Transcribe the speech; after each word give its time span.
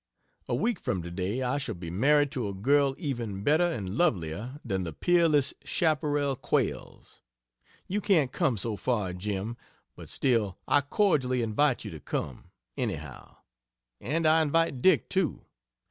A 0.49 0.55
week 0.55 0.79
from 0.79 1.03
today 1.03 1.43
I 1.43 1.59
shall 1.59 1.75
be 1.75 1.91
married 1.91 2.31
to 2.31 2.47
a 2.47 2.55
girl 2.55 2.95
even 2.97 3.43
better, 3.43 3.65
and 3.65 3.99
lovelier 3.99 4.59
than 4.65 4.81
the 4.81 4.93
peerless 4.93 5.53
"Chapparal 5.63 6.35
Quails." 6.37 7.21
You 7.87 8.01
can't 8.01 8.31
come 8.31 8.57
so 8.57 8.75
far, 8.75 9.13
Jim, 9.13 9.57
but 9.95 10.09
still 10.09 10.57
I 10.67 10.81
cordially 10.81 11.43
invite 11.43 11.85
you 11.85 11.91
to 11.91 11.99
come, 11.99 12.49
anyhow 12.75 13.35
and 13.99 14.25
I 14.25 14.41
invite 14.41 14.81
Dick, 14.81 15.07
too. 15.07 15.45